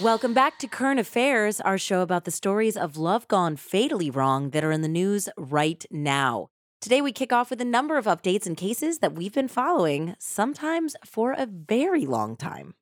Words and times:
Welcome 0.00 0.32
back 0.32 0.60
to 0.60 0.68
Current 0.68 1.00
Affairs, 1.00 1.60
our 1.60 1.76
show 1.76 2.02
about 2.02 2.24
the 2.24 2.30
stories 2.30 2.76
of 2.76 2.96
love 2.96 3.26
gone 3.26 3.56
fatally 3.56 4.12
wrong 4.12 4.50
that 4.50 4.62
are 4.62 4.70
in 4.70 4.82
the 4.82 4.86
news 4.86 5.28
right 5.36 5.84
now. 5.90 6.50
Today, 6.80 7.02
we 7.02 7.10
kick 7.10 7.32
off 7.32 7.50
with 7.50 7.60
a 7.60 7.64
number 7.64 7.98
of 7.98 8.04
updates 8.04 8.46
and 8.46 8.56
cases 8.56 9.00
that 9.00 9.14
we've 9.16 9.34
been 9.34 9.48
following, 9.48 10.14
sometimes 10.20 10.94
for 11.04 11.32
a 11.32 11.46
very 11.46 12.06
long 12.06 12.36
time. 12.36 12.74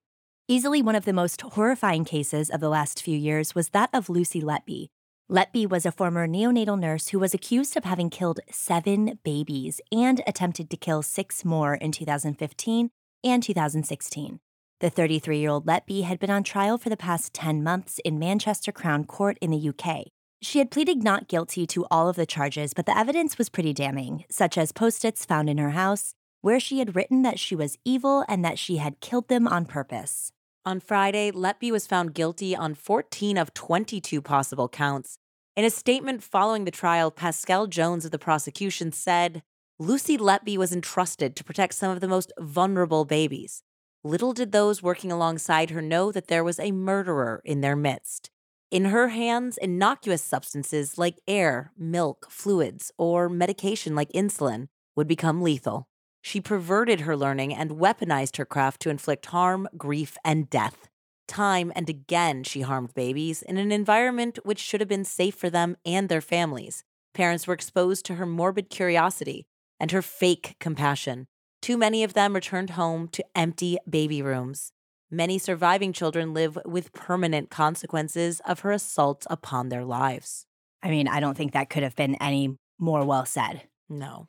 Easily 0.46 0.82
one 0.82 0.94
of 0.94 1.06
the 1.06 1.14
most 1.14 1.40
horrifying 1.40 2.04
cases 2.04 2.50
of 2.50 2.60
the 2.60 2.68
last 2.68 3.02
few 3.02 3.16
years 3.16 3.54
was 3.54 3.70
that 3.70 3.88
of 3.94 4.10
Lucy 4.10 4.42
Letby. 4.42 4.88
Letby 5.30 5.70
was 5.70 5.86
a 5.86 5.92
former 5.92 6.28
neonatal 6.28 6.78
nurse 6.78 7.08
who 7.08 7.18
was 7.18 7.32
accused 7.32 7.78
of 7.78 7.84
having 7.84 8.10
killed 8.10 8.40
seven 8.50 9.18
babies 9.24 9.80
and 9.90 10.20
attempted 10.26 10.68
to 10.68 10.76
kill 10.76 11.00
six 11.00 11.46
more 11.46 11.76
in 11.76 11.92
2015 11.92 12.90
and 13.24 13.42
2016. 13.42 14.38
The 14.80 14.90
33 14.90 15.38
year 15.38 15.48
old 15.48 15.66
Letby 15.66 16.02
had 16.02 16.18
been 16.18 16.30
on 16.30 16.42
trial 16.42 16.76
for 16.76 16.90
the 16.90 16.98
past 16.98 17.32
10 17.32 17.64
months 17.64 17.98
in 18.04 18.18
Manchester 18.18 18.70
Crown 18.72 19.04
Court 19.04 19.38
in 19.40 19.50
the 19.50 19.68
UK. 19.70 20.08
She 20.42 20.58
had 20.58 20.70
pleaded 20.70 21.02
not 21.02 21.28
guilty 21.28 21.66
to 21.68 21.86
all 21.90 22.10
of 22.10 22.16
the 22.16 22.26
charges, 22.26 22.74
but 22.74 22.84
the 22.84 22.96
evidence 22.96 23.38
was 23.38 23.48
pretty 23.48 23.72
damning, 23.72 24.26
such 24.30 24.58
as 24.58 24.72
post 24.72 25.02
its 25.02 25.24
found 25.24 25.48
in 25.48 25.56
her 25.56 25.70
house, 25.70 26.12
where 26.42 26.60
she 26.60 26.78
had 26.78 26.94
written 26.94 27.22
that 27.22 27.38
she 27.38 27.56
was 27.56 27.78
evil 27.86 28.22
and 28.28 28.44
that 28.44 28.58
she 28.58 28.76
had 28.76 29.00
killed 29.00 29.28
them 29.28 29.48
on 29.48 29.64
purpose. 29.64 30.30
On 30.66 30.78
Friday, 30.78 31.30
Letby 31.30 31.70
was 31.70 31.86
found 31.86 32.12
guilty 32.12 32.54
on 32.54 32.74
14 32.74 33.38
of 33.38 33.54
22 33.54 34.20
possible 34.20 34.68
counts. 34.68 35.16
In 35.56 35.64
a 35.64 35.70
statement 35.70 36.22
following 36.22 36.66
the 36.66 36.70
trial, 36.70 37.10
Pascale 37.10 37.66
Jones 37.66 38.04
of 38.04 38.10
the 38.10 38.18
prosecution 38.18 38.92
said 38.92 39.42
Lucy 39.78 40.18
Letby 40.18 40.58
was 40.58 40.74
entrusted 40.74 41.34
to 41.34 41.44
protect 41.44 41.72
some 41.72 41.92
of 41.92 42.02
the 42.02 42.08
most 42.08 42.30
vulnerable 42.38 43.06
babies. 43.06 43.62
Little 44.06 44.32
did 44.32 44.52
those 44.52 44.84
working 44.84 45.10
alongside 45.10 45.70
her 45.70 45.82
know 45.82 46.12
that 46.12 46.28
there 46.28 46.44
was 46.44 46.60
a 46.60 46.70
murderer 46.70 47.42
in 47.44 47.60
their 47.60 47.74
midst. 47.74 48.30
In 48.70 48.84
her 48.84 49.08
hands, 49.08 49.58
innocuous 49.58 50.22
substances 50.22 50.96
like 50.96 51.18
air, 51.26 51.72
milk, 51.76 52.28
fluids, 52.30 52.92
or 52.98 53.28
medication 53.28 53.96
like 53.96 54.12
insulin 54.12 54.68
would 54.94 55.08
become 55.08 55.42
lethal. 55.42 55.88
She 56.22 56.40
perverted 56.40 57.00
her 57.00 57.16
learning 57.16 57.52
and 57.52 57.72
weaponized 57.72 58.36
her 58.36 58.44
craft 58.44 58.80
to 58.82 58.90
inflict 58.90 59.26
harm, 59.26 59.68
grief, 59.76 60.16
and 60.24 60.48
death. 60.48 60.88
Time 61.26 61.72
and 61.74 61.90
again, 61.90 62.44
she 62.44 62.60
harmed 62.60 62.94
babies 62.94 63.42
in 63.42 63.56
an 63.56 63.72
environment 63.72 64.38
which 64.44 64.60
should 64.60 64.80
have 64.80 64.88
been 64.88 65.04
safe 65.04 65.34
for 65.34 65.50
them 65.50 65.76
and 65.84 66.08
their 66.08 66.20
families. 66.20 66.84
Parents 67.12 67.48
were 67.48 67.54
exposed 67.54 68.06
to 68.06 68.14
her 68.14 68.26
morbid 68.26 68.70
curiosity 68.70 69.48
and 69.80 69.90
her 69.90 70.00
fake 70.00 70.54
compassion. 70.60 71.26
Too 71.66 71.76
many 71.76 72.04
of 72.04 72.14
them 72.14 72.32
returned 72.32 72.70
home 72.70 73.08
to 73.08 73.24
empty 73.34 73.76
baby 73.90 74.22
rooms. 74.22 74.70
Many 75.10 75.36
surviving 75.36 75.92
children 75.92 76.32
live 76.32 76.56
with 76.64 76.92
permanent 76.92 77.50
consequences 77.50 78.40
of 78.46 78.60
her 78.60 78.70
assault 78.70 79.26
upon 79.28 79.68
their 79.68 79.84
lives. 79.84 80.46
I 80.80 80.90
mean, 80.90 81.08
I 81.08 81.18
don't 81.18 81.36
think 81.36 81.54
that 81.54 81.68
could 81.68 81.82
have 81.82 81.96
been 81.96 82.14
any 82.22 82.56
more 82.78 83.04
well 83.04 83.26
said. 83.26 83.62
No. 83.88 84.28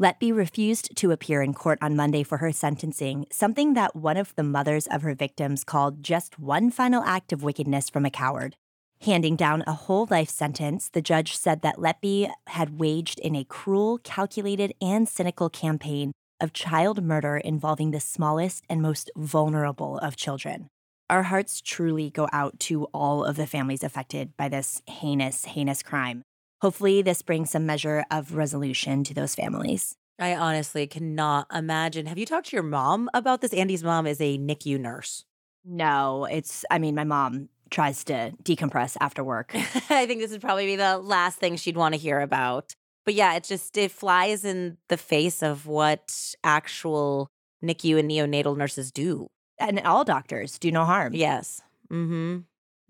Letby 0.00 0.32
refused 0.32 0.94
to 0.98 1.10
appear 1.10 1.42
in 1.42 1.52
court 1.52 1.80
on 1.82 1.96
Monday 1.96 2.22
for 2.22 2.38
her 2.38 2.52
sentencing, 2.52 3.26
something 3.32 3.74
that 3.74 3.96
one 3.96 4.16
of 4.16 4.32
the 4.36 4.44
mothers 4.44 4.86
of 4.86 5.02
her 5.02 5.16
victims 5.16 5.64
called 5.64 6.04
just 6.04 6.38
one 6.38 6.70
final 6.70 7.02
act 7.02 7.32
of 7.32 7.42
wickedness 7.42 7.90
from 7.90 8.04
a 8.04 8.10
coward. 8.10 8.54
Handing 9.00 9.34
down 9.34 9.64
a 9.66 9.72
whole 9.72 10.06
life 10.12 10.28
sentence, 10.28 10.90
the 10.90 11.02
judge 11.02 11.36
said 11.36 11.62
that 11.62 11.78
Letby 11.78 12.30
had 12.46 12.78
waged 12.78 13.18
in 13.18 13.34
a 13.34 13.42
cruel, 13.42 13.98
calculated, 13.98 14.74
and 14.80 15.08
cynical 15.08 15.50
campaign 15.50 16.12
of 16.40 16.52
child 16.52 17.02
murder 17.02 17.36
involving 17.36 17.90
the 17.90 18.00
smallest 18.00 18.64
and 18.68 18.80
most 18.82 19.10
vulnerable 19.16 19.98
of 19.98 20.16
children. 20.16 20.68
Our 21.10 21.24
hearts 21.24 21.60
truly 21.60 22.10
go 22.10 22.28
out 22.32 22.60
to 22.60 22.84
all 22.86 23.24
of 23.24 23.36
the 23.36 23.46
families 23.46 23.82
affected 23.82 24.36
by 24.36 24.48
this 24.48 24.82
heinous, 24.86 25.46
heinous 25.46 25.82
crime. 25.82 26.22
Hopefully, 26.60 27.02
this 27.02 27.22
brings 27.22 27.50
some 27.50 27.64
measure 27.64 28.04
of 28.10 28.34
resolution 28.34 29.04
to 29.04 29.14
those 29.14 29.34
families. 29.34 29.96
I 30.18 30.34
honestly 30.34 30.86
cannot 30.86 31.46
imagine. 31.54 32.06
Have 32.06 32.18
you 32.18 32.26
talked 32.26 32.48
to 32.48 32.56
your 32.56 32.64
mom 32.64 33.08
about 33.14 33.40
this? 33.40 33.54
Andie's 33.54 33.84
mom 33.84 34.06
is 34.06 34.20
a 34.20 34.36
NICU 34.36 34.78
nurse. 34.80 35.24
No, 35.64 36.26
it's, 36.30 36.64
I 36.70 36.78
mean, 36.78 36.94
my 36.94 37.04
mom 37.04 37.48
tries 37.70 38.02
to 38.04 38.32
decompress 38.42 38.96
after 39.00 39.22
work. 39.22 39.52
I 39.54 40.06
think 40.06 40.20
this 40.20 40.32
would 40.32 40.40
probably 40.40 40.66
be 40.66 40.76
the 40.76 40.98
last 40.98 41.38
thing 41.38 41.56
she'd 41.56 41.76
want 41.76 41.94
to 41.94 42.00
hear 42.00 42.20
about. 42.20 42.74
But 43.08 43.14
yeah, 43.14 43.36
it 43.36 43.44
just 43.44 43.74
it 43.78 43.90
flies 43.90 44.44
in 44.44 44.76
the 44.88 44.98
face 44.98 45.42
of 45.42 45.66
what 45.66 46.34
actual 46.44 47.30
NICU 47.64 47.98
and 47.98 48.10
neonatal 48.10 48.54
nurses 48.54 48.92
do. 48.92 49.28
And 49.58 49.80
all 49.80 50.04
doctors 50.04 50.58
do 50.58 50.70
no 50.70 50.84
harm. 50.84 51.14
Yes. 51.14 51.62
Mm-hmm. 51.90 52.40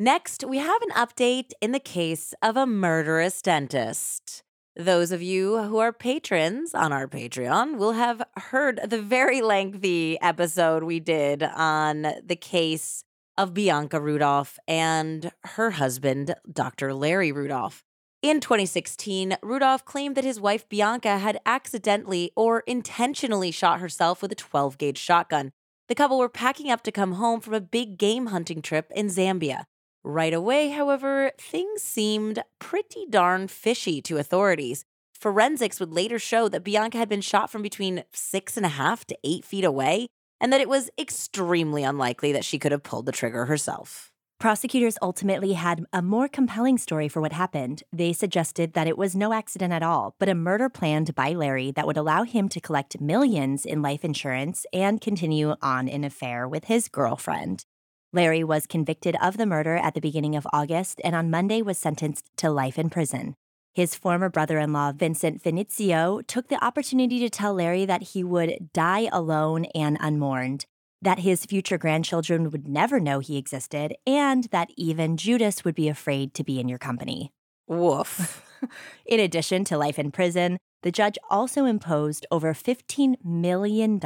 Next, 0.00 0.42
we 0.44 0.58
have 0.58 0.82
an 0.82 0.90
update 0.96 1.52
in 1.60 1.70
the 1.70 1.78
case 1.78 2.34
of 2.42 2.56
a 2.56 2.66
murderous 2.66 3.40
dentist. 3.40 4.42
Those 4.74 5.12
of 5.12 5.22
you 5.22 5.62
who 5.62 5.78
are 5.78 5.92
patrons 5.92 6.74
on 6.74 6.92
our 6.92 7.06
Patreon 7.06 7.76
will 7.76 7.92
have 7.92 8.20
heard 8.38 8.80
the 8.84 9.00
very 9.00 9.40
lengthy 9.40 10.20
episode 10.20 10.82
we 10.82 10.98
did 10.98 11.44
on 11.44 12.14
the 12.24 12.34
case 12.34 13.04
of 13.36 13.54
Bianca 13.54 14.00
Rudolph 14.00 14.58
and 14.66 15.30
her 15.44 15.70
husband, 15.70 16.34
Dr. 16.52 16.92
Larry 16.92 17.30
Rudolph. 17.30 17.84
In 18.20 18.40
2016, 18.40 19.36
Rudolph 19.42 19.84
claimed 19.84 20.16
that 20.16 20.24
his 20.24 20.40
wife 20.40 20.68
Bianca 20.68 21.18
had 21.18 21.38
accidentally 21.46 22.32
or 22.34 22.64
intentionally 22.66 23.52
shot 23.52 23.78
herself 23.78 24.20
with 24.20 24.32
a 24.32 24.34
12 24.34 24.76
gauge 24.76 24.98
shotgun. 24.98 25.52
The 25.86 25.94
couple 25.94 26.18
were 26.18 26.28
packing 26.28 26.68
up 26.68 26.82
to 26.82 26.90
come 26.90 27.12
home 27.12 27.40
from 27.40 27.54
a 27.54 27.60
big 27.60 27.96
game 27.96 28.26
hunting 28.26 28.60
trip 28.60 28.90
in 28.92 29.06
Zambia. 29.06 29.66
Right 30.02 30.34
away, 30.34 30.70
however, 30.70 31.30
things 31.38 31.80
seemed 31.84 32.42
pretty 32.58 33.06
darn 33.08 33.46
fishy 33.46 34.02
to 34.02 34.18
authorities. 34.18 34.84
Forensics 35.14 35.78
would 35.78 35.92
later 35.92 36.18
show 36.18 36.48
that 36.48 36.64
Bianca 36.64 36.98
had 36.98 37.08
been 37.08 37.20
shot 37.20 37.50
from 37.52 37.62
between 37.62 38.02
six 38.12 38.56
and 38.56 38.66
a 38.66 38.70
half 38.70 39.04
to 39.06 39.18
eight 39.22 39.44
feet 39.44 39.64
away, 39.64 40.08
and 40.40 40.52
that 40.52 40.60
it 40.60 40.68
was 40.68 40.90
extremely 40.98 41.84
unlikely 41.84 42.32
that 42.32 42.44
she 42.44 42.58
could 42.58 42.72
have 42.72 42.82
pulled 42.82 43.06
the 43.06 43.12
trigger 43.12 43.44
herself. 43.44 44.07
Prosecutors 44.38 44.96
ultimately 45.02 45.54
had 45.54 45.84
a 45.92 46.00
more 46.00 46.28
compelling 46.28 46.78
story 46.78 47.08
for 47.08 47.20
what 47.20 47.32
happened. 47.32 47.82
They 47.92 48.12
suggested 48.12 48.72
that 48.74 48.86
it 48.86 48.96
was 48.96 49.16
no 49.16 49.32
accident 49.32 49.72
at 49.72 49.82
all, 49.82 50.14
but 50.20 50.28
a 50.28 50.34
murder 50.34 50.68
planned 50.68 51.12
by 51.16 51.32
Larry 51.32 51.72
that 51.72 51.88
would 51.88 51.96
allow 51.96 52.22
him 52.22 52.48
to 52.50 52.60
collect 52.60 53.00
millions 53.00 53.66
in 53.66 53.82
life 53.82 54.04
insurance 54.04 54.64
and 54.72 55.00
continue 55.00 55.56
on 55.60 55.88
an 55.88 56.04
affair 56.04 56.46
with 56.46 56.66
his 56.66 56.86
girlfriend. 56.86 57.64
Larry 58.12 58.44
was 58.44 58.68
convicted 58.68 59.16
of 59.20 59.38
the 59.38 59.46
murder 59.46 59.76
at 59.76 59.94
the 59.94 60.00
beginning 60.00 60.36
of 60.36 60.46
August 60.52 61.00
and 61.02 61.16
on 61.16 61.32
Monday 61.32 61.60
was 61.60 61.76
sentenced 61.76 62.30
to 62.36 62.48
life 62.48 62.78
in 62.78 62.90
prison. 62.90 63.34
His 63.74 63.96
former 63.96 64.28
brother 64.28 64.60
in 64.60 64.72
law, 64.72 64.92
Vincent 64.92 65.42
Finizio, 65.42 66.24
took 66.28 66.46
the 66.46 66.64
opportunity 66.64 67.18
to 67.18 67.28
tell 67.28 67.54
Larry 67.54 67.84
that 67.86 68.02
he 68.14 68.22
would 68.22 68.70
die 68.72 69.08
alone 69.10 69.64
and 69.74 69.98
unmourned 70.00 70.64
that 71.02 71.20
his 71.20 71.44
future 71.44 71.78
grandchildren 71.78 72.50
would 72.50 72.66
never 72.68 72.98
know 73.00 73.20
he 73.20 73.36
existed, 73.36 73.94
and 74.06 74.44
that 74.44 74.70
even 74.76 75.16
Judas 75.16 75.64
would 75.64 75.74
be 75.74 75.88
afraid 75.88 76.34
to 76.34 76.44
be 76.44 76.58
in 76.60 76.68
your 76.68 76.78
company. 76.78 77.32
Woof. 77.66 78.42
in 79.06 79.20
addition 79.20 79.64
to 79.64 79.78
life 79.78 79.98
in 79.98 80.10
prison, 80.10 80.58
the 80.82 80.90
judge 80.92 81.18
also 81.30 81.64
imposed 81.64 82.26
over 82.30 82.54
$15 82.54 83.14
million 83.24 84.00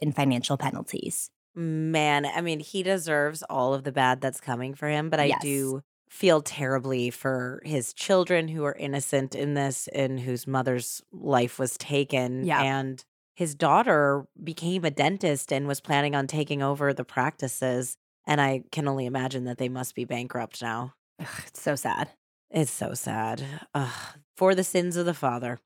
in 0.00 0.12
financial 0.12 0.56
penalties. 0.56 1.28
Man, 1.54 2.24
I 2.26 2.40
mean, 2.40 2.60
he 2.60 2.82
deserves 2.82 3.42
all 3.50 3.74
of 3.74 3.84
the 3.84 3.92
bad 3.92 4.20
that's 4.20 4.40
coming 4.40 4.74
for 4.74 4.88
him, 4.88 5.10
but 5.10 5.20
I 5.20 5.24
Yes. 5.26 5.42
do 5.42 5.82
feel 6.08 6.42
terribly 6.42 7.10
for 7.10 7.60
his 7.64 7.92
children 7.92 8.48
who 8.48 8.64
are 8.64 8.74
innocent 8.74 9.34
in 9.34 9.54
this 9.54 9.88
and 9.94 10.20
whose 10.20 10.46
mother's 10.46 11.02
life 11.12 11.58
was 11.58 11.76
taken. 11.78 12.44
Yeah. 12.44 12.62
And 12.62 13.04
his 13.34 13.54
daughter 13.54 14.26
became 14.42 14.84
a 14.84 14.90
dentist 14.90 15.52
and 15.52 15.66
was 15.66 15.80
planning 15.80 16.14
on 16.14 16.26
taking 16.26 16.62
over 16.62 16.92
the 16.92 17.04
practices. 17.04 17.96
And 18.26 18.40
I 18.40 18.64
can 18.70 18.86
only 18.86 19.06
imagine 19.06 19.44
that 19.44 19.58
they 19.58 19.68
must 19.68 19.94
be 19.94 20.04
bankrupt 20.04 20.62
now. 20.62 20.94
Ugh, 21.20 21.26
it's 21.46 21.62
so 21.62 21.74
sad. 21.74 22.10
It's 22.50 22.70
so 22.70 22.94
sad. 22.94 23.42
Ugh, 23.74 24.18
for 24.36 24.54
the 24.54 24.64
sins 24.64 24.96
of 24.96 25.06
the 25.06 25.14
father. 25.14 25.58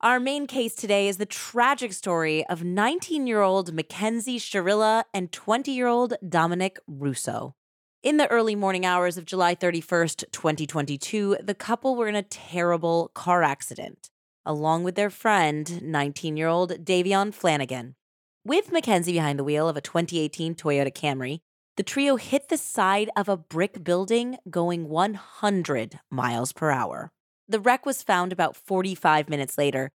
Our 0.00 0.20
main 0.20 0.46
case 0.46 0.74
today 0.74 1.08
is 1.08 1.16
the 1.16 1.24
tragic 1.24 1.94
story 1.94 2.44
of 2.46 2.62
19 2.62 3.26
year 3.26 3.40
old 3.40 3.72
Mackenzie 3.72 4.38
Shirilla 4.38 5.04
and 5.14 5.32
20 5.32 5.72
year 5.72 5.86
old 5.86 6.14
Dominic 6.28 6.78
Russo. 6.86 7.54
In 8.02 8.18
the 8.18 8.30
early 8.30 8.54
morning 8.54 8.84
hours 8.84 9.16
of 9.16 9.24
July 9.24 9.54
31st, 9.54 10.24
2022, 10.30 11.38
the 11.42 11.54
couple 11.54 11.96
were 11.96 12.06
in 12.06 12.14
a 12.14 12.22
terrible 12.22 13.10
car 13.14 13.42
accident, 13.42 14.10
along 14.46 14.84
with 14.84 14.94
their 14.94 15.10
friend, 15.10 15.82
19 15.82 16.36
year 16.36 16.48
old 16.48 16.84
Davion 16.84 17.32
Flanagan. 17.32 17.94
With 18.44 18.72
Mackenzie 18.72 19.12
behind 19.12 19.38
the 19.38 19.44
wheel 19.44 19.68
of 19.68 19.76
a 19.76 19.80
2018 19.80 20.54
Toyota 20.54 20.92
Camry, 20.92 21.40
the 21.76 21.82
trio 21.82 22.16
hit 22.16 22.48
the 22.48 22.56
side 22.56 23.10
of 23.16 23.28
a 23.28 23.36
brick 23.36 23.82
building 23.82 24.36
going 24.48 24.88
100 24.88 25.98
miles 26.10 26.52
per 26.52 26.70
hour. 26.70 27.10
The 27.48 27.58
wreck 27.58 27.84
was 27.84 28.02
found 28.02 28.32
about 28.32 28.56
45 28.56 29.28
minutes 29.28 29.58
later. 29.58 29.90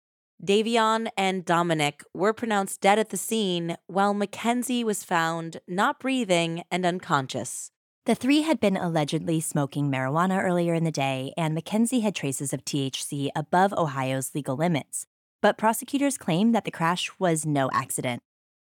Davion 0.43 1.07
and 1.17 1.43
Dominic 1.43 2.03
were 2.13 2.33
pronounced 2.33 2.81
dead 2.81 2.99
at 2.99 3.09
the 3.09 3.17
scene, 3.17 3.77
while 3.87 4.13
Mackenzie 4.13 4.83
was 4.83 5.03
found 5.03 5.59
not 5.67 5.99
breathing 5.99 6.63
and 6.69 6.85
unconscious. 6.85 7.71
The 8.05 8.13
three 8.13 8.43
had 8.43 8.59
been 8.59 8.77
allegedly 8.77 9.39
smoking 9.39 9.89
marijuana 9.89 10.43
earlier 10.43 10.75
in 10.75 10.83
the 10.83 10.91
day, 10.91 11.33
and 11.35 11.55
Mackenzie 11.55 12.01
had 12.01 12.13
traces 12.13 12.53
of 12.53 12.63
THC 12.63 13.29
above 13.35 13.73
Ohio's 13.73 14.35
legal 14.35 14.55
limits. 14.55 15.07
But 15.41 15.57
prosecutors 15.57 16.15
claim 16.15 16.51
that 16.51 16.65
the 16.65 16.71
crash 16.71 17.09
was 17.17 17.47
no 17.47 17.67
accident. 17.73 18.21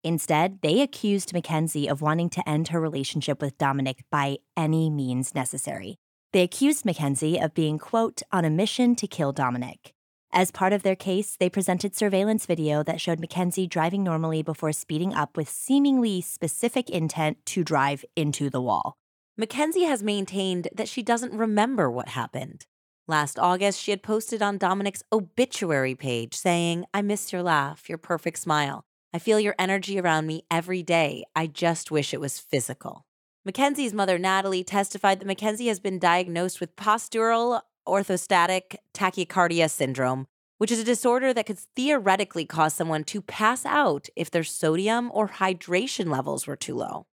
Instead, 0.02 0.60
they 0.62 0.80
accused 0.80 1.34
Mackenzie 1.34 1.86
of 1.86 2.00
wanting 2.00 2.30
to 2.30 2.48
end 2.48 2.68
her 2.68 2.80
relationship 2.80 3.42
with 3.42 3.58
Dominic 3.58 4.04
by 4.10 4.38
any 4.56 4.88
means 4.88 5.34
necessary. 5.34 5.96
They 6.32 6.40
accused 6.40 6.86
Mackenzie 6.86 7.38
of 7.38 7.52
being, 7.52 7.76
quote, 7.76 8.22
on 8.32 8.46
a 8.46 8.50
mission 8.50 8.96
to 8.96 9.06
kill 9.06 9.32
Dominic. 9.32 9.92
As 10.32 10.50
part 10.50 10.72
of 10.72 10.82
their 10.82 10.96
case, 10.96 11.36
they 11.38 11.50
presented 11.50 11.94
surveillance 11.94 12.46
video 12.46 12.82
that 12.84 13.02
showed 13.02 13.20
Mackenzie 13.20 13.66
driving 13.66 14.02
normally 14.02 14.42
before 14.42 14.72
speeding 14.72 15.12
up 15.12 15.36
with 15.36 15.50
seemingly 15.50 16.22
specific 16.22 16.88
intent 16.88 17.44
to 17.44 17.62
drive 17.62 18.02
into 18.16 18.48
the 18.48 18.62
wall. 18.62 18.96
Mackenzie 19.38 19.84
has 19.84 20.02
maintained 20.02 20.68
that 20.74 20.88
she 20.88 21.02
doesn't 21.02 21.34
remember 21.34 21.90
what 21.90 22.08
happened. 22.08 22.64
Last 23.06 23.38
August, 23.38 23.78
she 23.78 23.90
had 23.90 24.02
posted 24.02 24.40
on 24.40 24.56
Dominic's 24.56 25.02
obituary 25.12 25.94
page 25.94 26.34
saying, 26.34 26.86
I 26.94 27.02
miss 27.02 27.34
your 27.34 27.42
laugh, 27.42 27.86
your 27.86 27.98
perfect 27.98 28.38
smile. 28.38 28.86
I 29.12 29.18
feel 29.18 29.38
your 29.38 29.54
energy 29.58 30.00
around 30.00 30.26
me 30.26 30.44
every 30.50 30.82
day. 30.82 31.22
I 31.34 31.48
just 31.48 31.90
wish 31.90 32.14
it 32.14 32.20
was 32.20 32.38
physical. 32.38 33.04
Mackenzie's 33.44 33.92
mother, 33.92 34.18
Natalie, 34.18 34.64
testified 34.64 35.20
that 35.20 35.26
Mackenzie 35.26 35.68
has 35.68 35.80
been 35.80 35.98
diagnosed 35.98 36.58
with 36.58 36.74
postural 36.74 37.60
orthostatic 37.86 38.76
tachycardia 38.94 39.70
syndrome, 39.70 40.26
which 40.56 40.72
is 40.72 40.80
a 40.80 40.84
disorder 40.84 41.34
that 41.34 41.44
could 41.44 41.58
theoretically 41.58 42.46
cause 42.46 42.72
someone 42.72 43.04
to 43.04 43.20
pass 43.20 43.66
out 43.66 44.08
if 44.16 44.30
their 44.30 44.44
sodium 44.44 45.10
or 45.12 45.28
hydration 45.28 46.06
levels 46.06 46.46
were 46.46 46.56
too 46.56 46.74
low. 46.74 47.06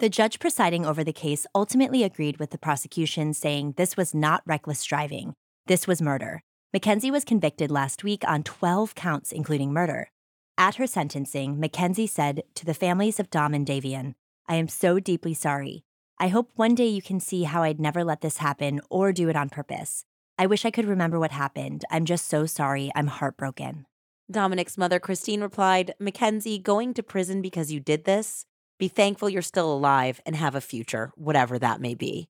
The 0.00 0.08
judge 0.08 0.38
presiding 0.38 0.86
over 0.86 1.04
the 1.04 1.12
case 1.12 1.46
ultimately 1.54 2.04
agreed 2.04 2.38
with 2.38 2.52
the 2.52 2.58
prosecution, 2.58 3.34
saying 3.34 3.74
this 3.76 3.98
was 3.98 4.14
not 4.14 4.42
reckless 4.46 4.82
driving. 4.82 5.34
This 5.66 5.86
was 5.86 6.00
murder. 6.00 6.40
Mackenzie 6.72 7.10
was 7.10 7.22
convicted 7.22 7.70
last 7.70 8.02
week 8.02 8.24
on 8.26 8.42
12 8.42 8.94
counts, 8.94 9.30
including 9.30 9.74
murder. 9.74 10.08
At 10.56 10.76
her 10.76 10.86
sentencing, 10.86 11.60
Mackenzie 11.60 12.06
said 12.06 12.44
to 12.54 12.64
the 12.64 12.72
families 12.72 13.20
of 13.20 13.28
Dom 13.28 13.52
and 13.52 13.66
Davion, 13.66 14.14
I 14.48 14.54
am 14.54 14.68
so 14.68 15.00
deeply 15.00 15.34
sorry. 15.34 15.84
I 16.18 16.28
hope 16.28 16.50
one 16.54 16.74
day 16.74 16.88
you 16.88 17.02
can 17.02 17.20
see 17.20 17.42
how 17.42 17.62
I'd 17.62 17.78
never 17.78 18.02
let 18.02 18.22
this 18.22 18.38
happen 18.38 18.80
or 18.88 19.12
do 19.12 19.28
it 19.28 19.36
on 19.36 19.50
purpose. 19.50 20.06
I 20.38 20.46
wish 20.46 20.64
I 20.64 20.70
could 20.70 20.86
remember 20.86 21.20
what 21.20 21.32
happened. 21.32 21.84
I'm 21.90 22.06
just 22.06 22.26
so 22.26 22.46
sorry. 22.46 22.90
I'm 22.94 23.08
heartbroken. 23.08 23.84
Dominic's 24.30 24.78
mother, 24.78 24.98
Christine, 24.98 25.42
replied 25.42 25.94
Mackenzie, 26.00 26.58
going 26.58 26.94
to 26.94 27.02
prison 27.02 27.42
because 27.42 27.70
you 27.70 27.80
did 27.80 28.04
this, 28.04 28.46
be 28.80 28.88
thankful 28.88 29.28
you're 29.28 29.42
still 29.42 29.72
alive 29.72 30.20
and 30.26 30.34
have 30.34 30.56
a 30.56 30.60
future, 30.60 31.12
whatever 31.14 31.58
that 31.58 31.80
may 31.80 31.94
be. 31.94 32.28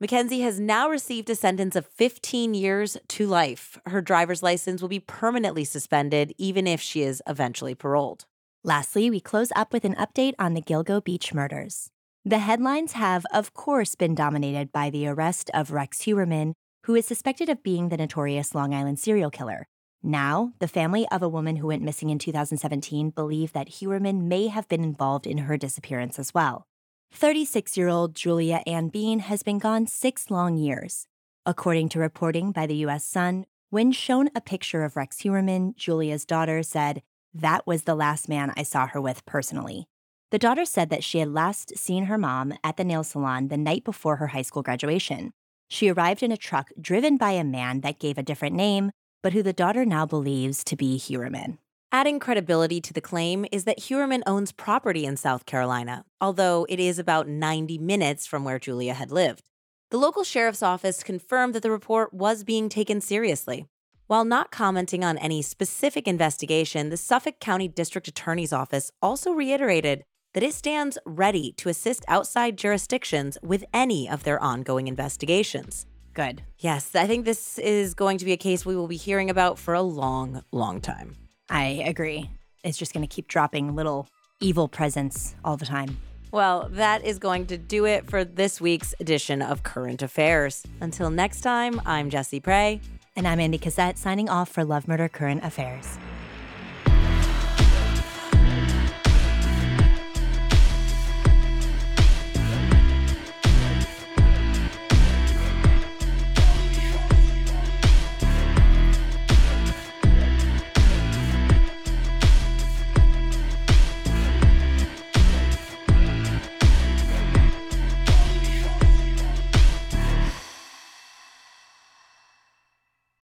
Mackenzie 0.00 0.40
has 0.40 0.58
now 0.58 0.88
received 0.88 1.28
a 1.28 1.34
sentence 1.34 1.76
of 1.76 1.86
15 1.86 2.54
years 2.54 2.96
to 3.08 3.26
life. 3.26 3.78
Her 3.86 4.00
driver's 4.00 4.42
license 4.42 4.80
will 4.80 4.88
be 4.88 4.98
permanently 4.98 5.64
suspended, 5.64 6.32
even 6.38 6.66
if 6.66 6.80
she 6.80 7.02
is 7.02 7.22
eventually 7.28 7.74
paroled. 7.74 8.24
Lastly, 8.64 9.10
we 9.10 9.20
close 9.20 9.52
up 9.54 9.72
with 9.72 9.84
an 9.84 9.94
update 9.94 10.34
on 10.38 10.54
the 10.54 10.62
Gilgo 10.62 11.04
Beach 11.04 11.34
murders. 11.34 11.90
The 12.24 12.38
headlines 12.38 12.92
have, 12.92 13.26
of 13.32 13.54
course, 13.54 13.94
been 13.94 14.14
dominated 14.14 14.72
by 14.72 14.90
the 14.90 15.06
arrest 15.06 15.50
of 15.52 15.72
Rex 15.72 16.02
Heuermann, 16.02 16.54
who 16.84 16.94
is 16.94 17.06
suspected 17.06 17.48
of 17.48 17.62
being 17.62 17.88
the 17.88 17.96
notorious 17.96 18.54
Long 18.54 18.72
Island 18.74 18.98
serial 18.98 19.30
killer. 19.30 19.66
Now, 20.02 20.52
the 20.58 20.66
family 20.66 21.06
of 21.12 21.22
a 21.22 21.28
woman 21.28 21.56
who 21.56 21.68
went 21.68 21.82
missing 21.82 22.10
in 22.10 22.18
2017 22.18 23.10
believe 23.10 23.52
that 23.52 23.68
Heuermann 23.68 24.22
may 24.26 24.48
have 24.48 24.68
been 24.68 24.82
involved 24.82 25.26
in 25.26 25.38
her 25.38 25.56
disappearance 25.56 26.18
as 26.18 26.34
well. 26.34 26.66
36 27.12 27.76
year 27.76 27.88
old 27.88 28.16
Julia 28.16 28.62
Ann 28.66 28.88
Bean 28.88 29.20
has 29.20 29.42
been 29.42 29.58
gone 29.58 29.86
six 29.86 30.30
long 30.30 30.56
years. 30.56 31.06
According 31.46 31.88
to 31.90 32.00
reporting 32.00 32.50
by 32.50 32.66
the 32.66 32.76
U.S. 32.76 33.04
Sun, 33.04 33.46
when 33.70 33.92
shown 33.92 34.28
a 34.34 34.40
picture 34.40 34.84
of 34.84 34.96
Rex 34.96 35.20
Heuermann, 35.20 35.76
Julia's 35.76 36.24
daughter 36.24 36.62
said, 36.62 37.02
That 37.32 37.66
was 37.66 37.84
the 37.84 37.94
last 37.94 38.28
man 38.28 38.52
I 38.56 38.64
saw 38.64 38.86
her 38.88 39.00
with 39.00 39.24
personally. 39.24 39.86
The 40.30 40.38
daughter 40.38 40.64
said 40.64 40.90
that 40.90 41.04
she 41.04 41.18
had 41.18 41.28
last 41.28 41.76
seen 41.76 42.04
her 42.04 42.18
mom 42.18 42.54
at 42.64 42.76
the 42.76 42.84
nail 42.84 43.04
salon 43.04 43.48
the 43.48 43.56
night 43.56 43.84
before 43.84 44.16
her 44.16 44.28
high 44.28 44.42
school 44.42 44.62
graduation. 44.62 45.32
She 45.68 45.90
arrived 45.90 46.22
in 46.22 46.32
a 46.32 46.36
truck 46.36 46.70
driven 46.80 47.16
by 47.16 47.32
a 47.32 47.44
man 47.44 47.82
that 47.82 47.98
gave 47.98 48.18
a 48.18 48.22
different 48.22 48.56
name, 48.56 48.92
but 49.22 49.32
who 49.32 49.42
the 49.42 49.52
daughter 49.52 49.84
now 49.84 50.04
believes 50.04 50.62
to 50.64 50.76
be 50.76 50.98
Heuermann. 50.98 51.58
Adding 51.90 52.20
credibility 52.20 52.80
to 52.80 52.92
the 52.92 53.00
claim 53.00 53.44
is 53.52 53.64
that 53.64 53.80
Heuermann 53.80 54.22
owns 54.26 54.50
property 54.50 55.04
in 55.04 55.16
South 55.16 55.46
Carolina, 55.46 56.04
although 56.20 56.66
it 56.68 56.80
is 56.80 56.98
about 56.98 57.28
90 57.28 57.78
minutes 57.78 58.26
from 58.26 58.44
where 58.44 58.58
Julia 58.58 58.94
had 58.94 59.12
lived. 59.12 59.50
The 59.90 59.98
local 59.98 60.24
sheriff's 60.24 60.62
office 60.62 61.02
confirmed 61.02 61.54
that 61.54 61.62
the 61.62 61.70
report 61.70 62.14
was 62.14 62.44
being 62.44 62.70
taken 62.70 63.02
seriously. 63.02 63.66
While 64.06 64.24
not 64.24 64.50
commenting 64.50 65.04
on 65.04 65.18
any 65.18 65.42
specific 65.42 66.08
investigation, 66.08 66.88
the 66.88 66.96
Suffolk 66.96 67.40
County 67.40 67.68
District 67.68 68.08
Attorney's 68.08 68.52
Office 68.52 68.90
also 69.02 69.32
reiterated 69.32 70.02
that 70.32 70.42
it 70.42 70.54
stands 70.54 70.96
ready 71.04 71.52
to 71.58 71.68
assist 71.68 72.06
outside 72.08 72.56
jurisdictions 72.56 73.36
with 73.42 73.64
any 73.74 74.08
of 74.08 74.24
their 74.24 74.42
ongoing 74.42 74.88
investigations. 74.88 75.86
Good. 76.14 76.42
Yes, 76.58 76.94
I 76.94 77.06
think 77.06 77.24
this 77.24 77.58
is 77.58 77.94
going 77.94 78.18
to 78.18 78.24
be 78.24 78.32
a 78.32 78.36
case 78.36 78.66
we 78.66 78.76
will 78.76 78.88
be 78.88 78.96
hearing 78.96 79.30
about 79.30 79.58
for 79.58 79.74
a 79.74 79.82
long, 79.82 80.42
long 80.52 80.80
time. 80.80 81.16
I 81.48 81.82
agree. 81.86 82.30
It's 82.64 82.78
just 82.78 82.92
going 82.92 83.06
to 83.06 83.12
keep 83.12 83.28
dropping 83.28 83.74
little 83.74 84.08
evil 84.40 84.68
presents 84.68 85.34
all 85.44 85.56
the 85.56 85.66
time. 85.66 85.96
Well, 86.30 86.68
that 86.72 87.04
is 87.04 87.18
going 87.18 87.46
to 87.46 87.58
do 87.58 87.84
it 87.84 88.08
for 88.08 88.24
this 88.24 88.60
week's 88.60 88.94
edition 89.00 89.42
of 89.42 89.62
Current 89.62 90.02
Affairs. 90.02 90.64
Until 90.80 91.10
next 91.10 91.42
time, 91.42 91.80
I'm 91.84 92.08
Jessie 92.08 92.40
Pray. 92.40 92.80
And 93.14 93.28
I'm 93.28 93.38
Andie 93.38 93.58
Cassette 93.58 93.98
signing 93.98 94.30
off 94.30 94.48
for 94.48 94.64
Love 94.64 94.88
Murder 94.88 95.08
Current 95.08 95.44
Affairs. 95.44 95.98